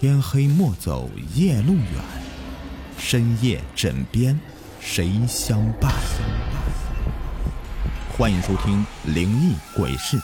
[0.00, 1.84] 天黑莫走夜路远，
[2.98, 4.38] 深夜枕边
[4.78, 5.92] 谁相伴？
[8.16, 10.16] 欢迎收听《灵异鬼事》，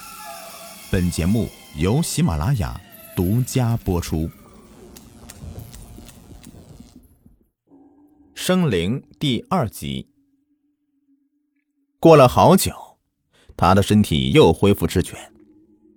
[0.93, 2.81] 本节目由喜马拉雅
[3.17, 4.31] 独家播出。
[8.33, 10.09] 生灵第二集。
[11.99, 12.73] 过了好久，
[13.57, 15.17] 他的身体又恢复知觉，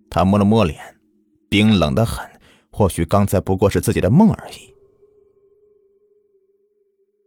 [0.10, 0.98] 他摸了摸脸，
[1.48, 2.28] 冰冷的很。
[2.78, 4.72] 或许刚才不过是自己的梦而已。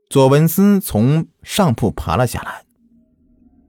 [0.09, 2.65] 左文思从上铺爬了下来，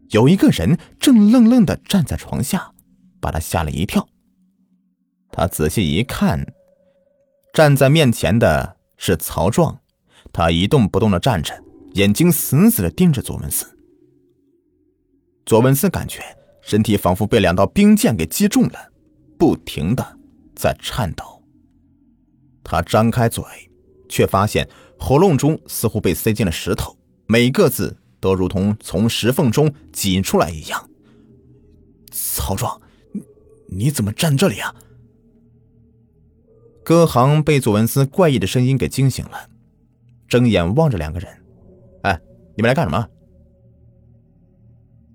[0.09, 2.71] 有一个人正愣愣的站在床下，
[3.19, 4.07] 把他吓了一跳。
[5.31, 6.53] 他仔细一看，
[7.51, 9.81] 站在面前的是曹壮，
[10.31, 13.65] 他一动不动的站着，眼睛死死的盯着左文思。
[15.47, 16.21] 左文思感觉
[16.61, 18.91] 身体仿佛被两道冰剑给击中了，
[19.39, 20.19] 不停的
[20.55, 21.30] 在颤抖。
[22.63, 23.43] 他张开嘴，
[24.07, 30.89] 却发现喉咙中似乎被塞进了石头，每个字都如同从石缝中挤出来一样。
[32.11, 32.81] 曹壮，
[33.67, 34.75] 你怎么站这里啊？
[36.83, 39.49] 歌行被左文思怪异的声音给惊醒了，
[40.27, 41.43] 睁眼望着两个人
[42.03, 42.19] ：“哎，
[42.55, 43.07] 你们来干什么？”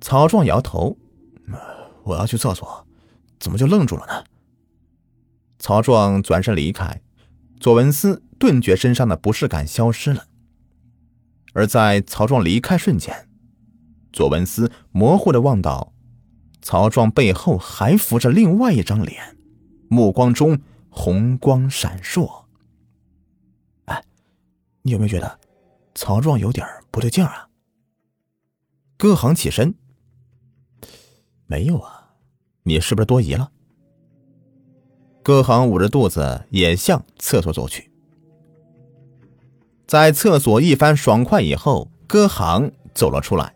[0.01, 0.97] 曹壮摇头
[2.05, 2.87] ：“我要去厕所，
[3.41, 4.25] 怎么就愣住了呢？”
[5.59, 7.03] 曹壮转身离开。
[7.59, 10.27] 左文思顿觉身上的不适感消失了，
[11.55, 13.29] 而在曹壮离开瞬间，
[14.13, 15.93] 左文思模糊的望到
[16.61, 19.37] 曹壮背后还浮着另外一张脸，
[19.89, 22.45] 目光中红光闪烁。
[23.87, 24.05] 哎，
[24.83, 25.41] 你有没有觉得
[25.95, 27.49] 曹壮有点不对劲啊？
[28.99, 29.75] 歌行起身，
[31.47, 32.17] 没有啊，
[32.65, 33.53] 你是不是多疑了？
[35.27, 37.91] 歌行捂着肚子，也向厕所走去。
[39.85, 43.53] 在厕所一番爽快以后，歌行走了出来。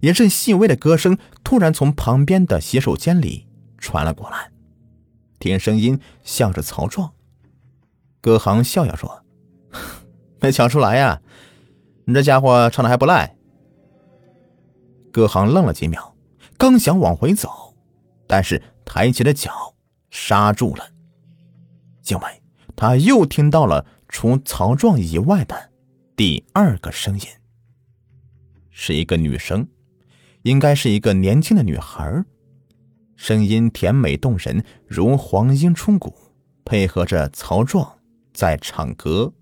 [0.00, 3.46] 一阵细微的歌声突然从旁边的洗手间里
[3.76, 4.50] 传了过来，
[5.38, 7.12] 听声音像是曹壮。
[8.22, 9.22] 歌行笑笑说
[10.40, 11.20] ：“没抢出来呀，
[12.06, 13.36] 你这家伙唱的还不赖。”
[15.12, 16.16] 歌行愣了几秒，
[16.56, 17.74] 刚想往回走，
[18.26, 19.74] 但是抬起了脚。
[20.10, 20.90] 刹住了，
[22.08, 22.42] 因为
[22.74, 25.70] 他又听到了除曹壮以外的
[26.16, 27.24] 第二个声音，
[28.70, 29.68] 是一个女生，
[30.42, 32.24] 应该是一个年轻的女孩，
[33.16, 36.14] 声音甜美动人，如黄莺出谷，
[36.64, 37.98] 配合着曹壮
[38.32, 39.32] 在唱歌。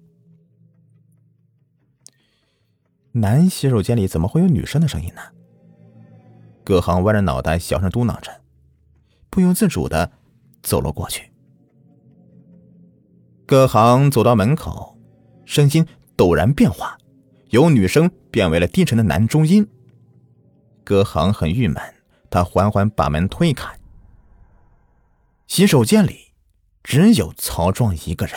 [3.12, 5.23] 男洗手间里怎么会有女生的声音呢？
[6.62, 8.43] 葛航歪着脑袋，小声嘟囔着，
[9.31, 10.12] 不由自主的。
[10.69, 11.33] 走了过去，
[13.47, 14.99] 葛航走到门口，
[15.47, 16.99] 声音陡然变化，
[17.49, 19.67] 由女声变为了低沉的男中音。
[20.84, 21.83] 葛航很郁闷，
[22.28, 23.67] 他缓缓把门推开。
[25.47, 26.34] 洗手间里
[26.84, 28.34] 只有曹壮一个人。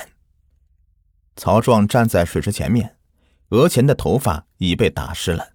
[1.36, 2.96] 曹壮站在水池前面，
[3.50, 5.50] 额前的头发已被打湿了，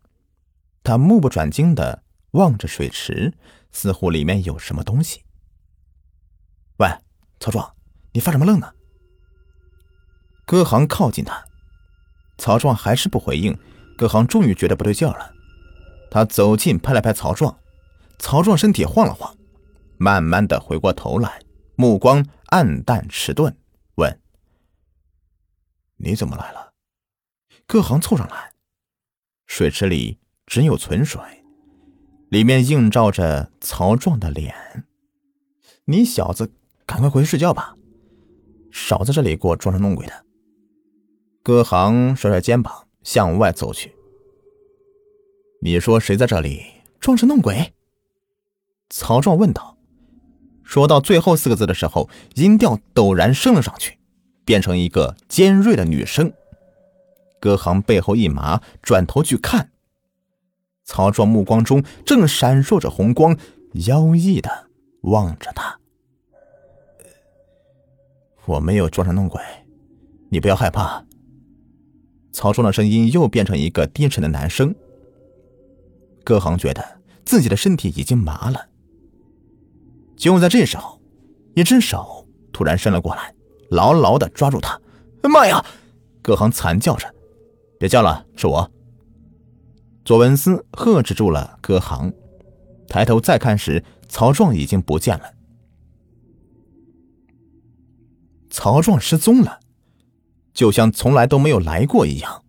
[0.83, 3.33] 他目不转睛的望着水池，
[3.73, 5.23] 似乎里面有什么东西。
[6.79, 6.89] 喂，
[7.41, 7.75] 曹壮，
[8.13, 8.73] 你发什么愣呢？
[10.45, 11.45] 歌行靠近他，
[12.39, 13.59] 曹壮还是不回应。
[13.97, 15.33] 歌行终于觉得不对劲了，
[16.11, 17.59] 他走近拍了拍曹壮，
[18.19, 19.35] 曹壮身体晃了晃，
[19.97, 21.41] 慢慢的回过头来，
[21.77, 23.57] 目光暗淡迟钝，
[23.95, 24.21] 问
[25.97, 26.75] ：“你怎么来了？”
[27.67, 28.53] 歌行凑上来，
[29.47, 31.19] 水池里只有存水，
[32.29, 34.85] 里面映照着曹壮的脸。
[35.87, 36.53] 你小子！
[36.87, 37.77] 赶快回去睡觉吧，
[38.71, 40.25] 少在这里给我装神弄鬼的。
[41.43, 43.95] 歌行甩甩肩膀，向外走去。
[45.61, 46.63] 你说谁在这里
[47.01, 47.75] 装神弄鬼？
[48.89, 49.77] 曹壮问道。
[50.63, 53.99] 说到最后四个字的时候，音调陡然升了上去，
[54.45, 56.33] 变成一个尖锐的女声。
[57.41, 59.71] 歌行背后一麻，转头去看，
[60.85, 63.37] 曹壮目光中正闪烁着红光，
[63.87, 64.69] 妖异的
[65.03, 65.79] 望着他。
[68.47, 69.43] 我没有装神弄鬼，
[70.31, 71.05] 你不要害怕。
[72.33, 74.75] 曹壮的声音又变成一个低沉的男声。
[76.25, 76.85] 葛航觉得
[77.25, 78.69] 自己的身体已经麻了。
[80.17, 81.01] 就在这时候，
[81.55, 83.35] 一只手突然伸了过来，
[83.71, 84.81] 牢牢的抓住他。
[85.23, 85.65] 妈呀！
[86.23, 87.13] 葛航惨叫着
[87.79, 88.71] ：“别叫了，是我。”
[90.05, 92.13] 左文思喝止住了葛航，
[92.89, 95.25] 抬头再看时，曹壮已经不见了。
[98.57, 99.61] 曹壮失踪了，
[100.55, 102.43] 就像从来都没有来过一样。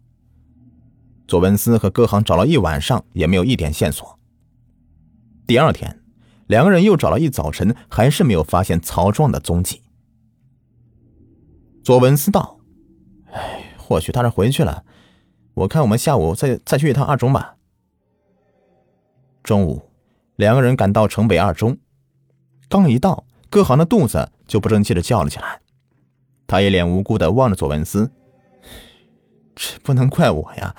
[1.28, 4.18] 左文思和戈航找了一晚上，也没有一点线索。
[5.46, 6.02] 第二天，
[6.48, 9.82] 两个人又找了一早晨，还是没有发现曹壮的踪迹。
[11.84, 12.58] 左文思道
[13.34, 14.86] ：“哎，或许他是回去了。
[15.56, 17.58] 我看我们下午再再去一趟二中吧。”
[19.44, 19.92] 中午，
[20.38, 21.78] 两个人赶到城北二中，
[22.70, 25.60] 刚一到，戈航的肚子就不争气的叫了起来。
[26.48, 28.10] 他一脸无辜的望着左文思
[29.54, 30.76] ：“这不能怪我呀。”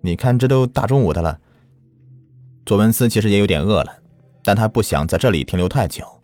[0.00, 1.38] 你看，这都大中午的了。
[2.64, 3.98] 左文思其实也有点饿了，
[4.42, 6.22] 但他不想在这里停留太久。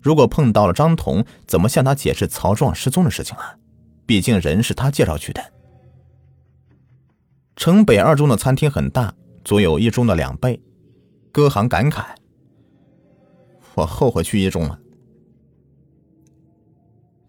[0.00, 3.56] 如果碰到了张彤，怎么向他解释曹壮失踪的事情啊？
[4.04, 5.42] 毕竟人是他介绍去的。
[7.56, 9.14] 城北二中的餐厅很大，
[9.44, 10.60] 足有一中的两倍。
[11.30, 12.04] 歌行感慨
[13.74, 14.78] ：“我后悔去一中了。”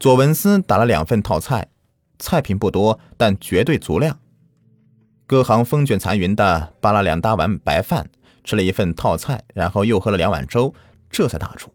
[0.04, 1.70] 左文思打了两份套菜，
[2.20, 4.20] 菜品不多，但绝对足量。
[5.26, 8.10] 歌行风卷残云的扒了两大碗白饭，
[8.44, 10.76] 吃了一份套菜，然后又喝了两碗粥，
[11.10, 11.74] 这才打住。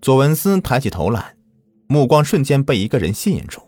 [0.00, 1.36] 左文思抬起头来，
[1.86, 3.62] 目光瞬间被一个人吸引住，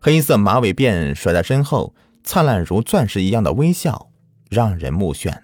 [0.00, 1.94] 黑色马尾辫甩在身后，
[2.24, 4.10] 灿烂如钻石一样的微笑
[4.48, 5.40] 让人目眩。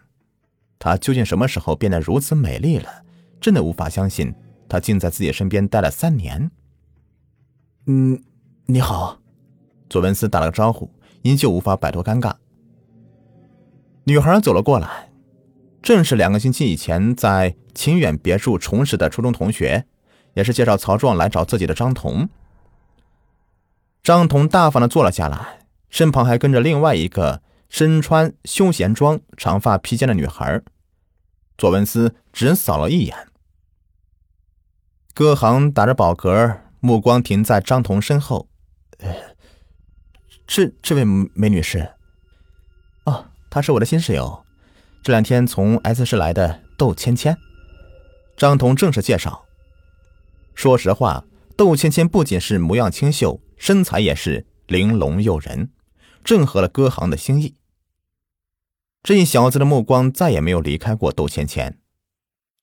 [0.79, 3.05] 她究竟什么时候变得如此美丽了？
[3.39, 4.35] 真的无法相信，
[4.69, 6.51] 她竟在自己身边待了三年。
[7.87, 8.23] 嗯，
[8.67, 9.19] 你好，
[9.89, 10.91] 左文思打了个招呼。
[11.23, 12.35] 依旧无法摆脱尴尬。
[14.05, 15.11] 女孩走了过来，
[15.81, 19.87] 正是两个星期以前在清远别墅重拾的初中同学，
[20.35, 22.29] 也是介绍曹壮来找自己的张彤。
[24.03, 27.41] 张彤大方的坐了下来，身旁还跟着另外一个
[27.71, 30.61] 身穿休闲装、长发披肩的女孩。
[31.57, 33.17] 左文思只扫了一眼，
[35.15, 38.49] 歌行打着饱嗝，目光停在张彤身后。
[40.45, 41.93] 这这位美女士，
[43.05, 44.45] 哦，她是我的新室友，
[45.05, 47.37] 这两天从 S 市来的窦芊芊。
[48.37, 49.45] 张彤正式介绍。
[50.53, 51.25] 说实话，
[51.57, 55.71] 窦芊芊不仅是模样清秀，身材也是玲珑诱人，
[56.25, 57.55] 正合了歌行的心意。
[59.05, 61.79] 这一小子的目光再也没有离开过窦芊芊。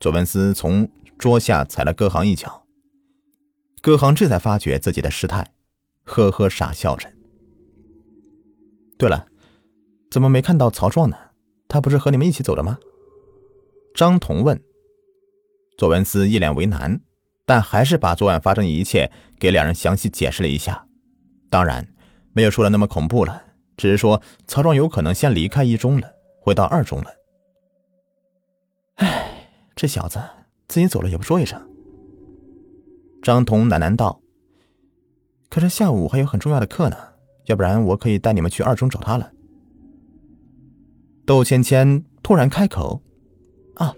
[0.01, 0.89] 左文思从
[1.21, 2.65] 桌下踩了歌行一脚，
[3.79, 5.53] 歌行这才发觉自己的失态，
[6.03, 7.07] 呵呵傻笑着。
[8.97, 9.27] 对了，
[10.09, 11.15] 怎么没看到曹壮呢？
[11.67, 12.79] 他不是和你们一起走的吗？
[13.93, 14.59] 张彤问。
[15.77, 16.99] 左文思一脸为难，
[17.45, 20.87] 但还是把昨晚发生的一切给两人详细解释了一下。
[21.51, 21.87] 当然，
[22.33, 23.43] 没有说的那么恐怖了，
[23.77, 27.11] 只是说曹壮有可能先离开一中了，回到二中了。
[28.95, 30.19] 哎，这小子
[30.71, 31.61] 自己走了也不说一声。
[33.21, 34.21] 张彤喃喃道
[35.49, 36.95] ：“可是下午还有很重要的课呢。”
[37.47, 39.31] 要不然我可以带你们去二中找他了。
[41.25, 43.01] 窦芊芊突然开口
[43.75, 43.93] ：“啊，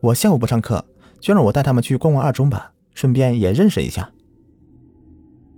[0.00, 0.84] 我下午不上课，
[1.20, 4.12] 就让我带他们去逛逛二中吧，顺便也认识一下。”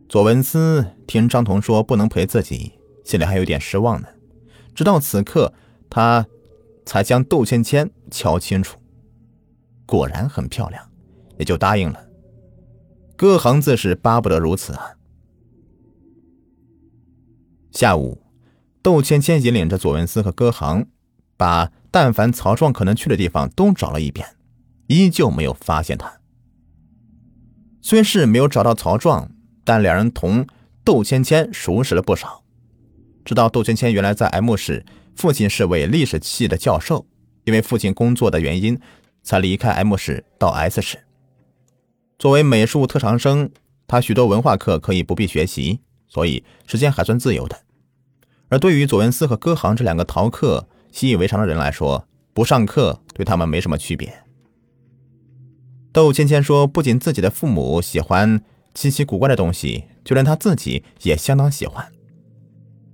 [0.08, 2.72] 左文思听张彤说不能陪自己，
[3.05, 4.08] 心里还有点失望呢。
[4.75, 5.52] 直到此刻，
[5.88, 6.26] 他
[6.84, 8.78] 才将窦芊芊瞧清楚，
[9.91, 10.89] 果然很漂亮，
[11.37, 12.01] 也就答应了。
[13.17, 14.93] 歌行自是巴不得如此啊。
[17.73, 18.23] 下午，
[18.82, 20.87] 窦芊芊引领着左文思和歌行，
[21.37, 24.29] 把但凡曹壮可能去的地方都找了一遍，
[24.87, 26.20] 依旧没有发现他。
[27.82, 29.32] 虽是没有找到曹壮，
[29.65, 30.47] 但两人同
[30.85, 32.44] 窦芊芊熟识了不少，
[33.25, 37.05] 知道窦芊芊原来在 M 市，父亲是位历史系的教授，
[37.43, 38.79] 因为父亲工作的原因，
[39.22, 40.98] 才离开 M 市到 S 市。
[42.19, 43.50] 作为美术特长生，
[43.86, 45.81] 他许多文化课可以不必学习。
[46.12, 47.56] 所以时间还算自由的，
[48.48, 54.12] 而对于左文思和歌行这两个逃课习以为常的人来说，不上课对他们没什么区别。
[55.93, 58.43] 窦芊芊说：“不仅自己的父母喜欢
[58.74, 61.93] 稀奇古怪的东西，就连他自己也相当喜欢。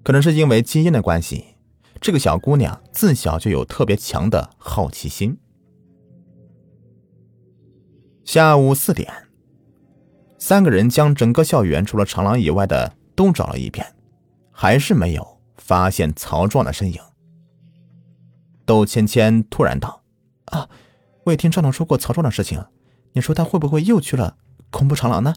[0.02, 1.54] 可能是因为基因的关系，
[2.02, 5.38] 这个小姑娘自小就有特别强的好奇心。”
[8.36, 9.10] 下午四点，
[10.36, 12.94] 三个人将整个校园除了长廊以外的。
[13.14, 13.96] 都找了一遍，
[14.52, 17.00] 还是没有发现曹壮的身影。
[18.66, 20.02] 窦芊芊突然道
[20.52, 20.68] ：“啊，
[21.24, 22.62] 我也听张总说过曹壮的事情，
[23.14, 24.36] 你说他会不会又去了
[24.70, 25.34] 恐怖长廊呢？”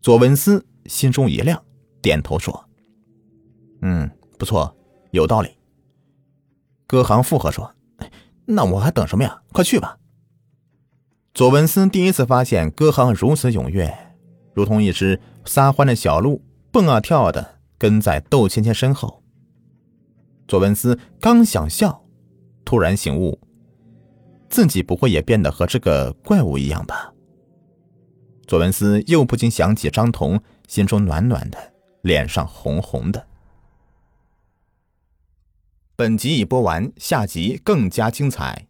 [0.00, 1.64] 左文思心中一亮，
[2.00, 2.64] 点头说
[3.82, 4.76] ：“嗯，不错，
[5.10, 5.50] 有道理。”
[6.86, 7.74] 歌行附和说
[8.46, 9.42] ：“那我还等什么呀？
[9.50, 9.96] 快去吧！”
[11.40, 13.90] 左文思第一次发现歌行如此踊跃。
[14.52, 19.22] 如同一只撒欢的小鹿，蹦啊跳的跟在窦芊芊身后。
[20.46, 22.04] 左文思刚想笑，
[22.62, 23.40] 突然醒悟，
[24.50, 27.14] 自己不会也变得和这个怪物一样吧？
[28.46, 33.26] 左文思又不禁想起张彤，心中暖暖的，脸上红红的。
[35.96, 38.66] 本集已播完，下集更加精彩。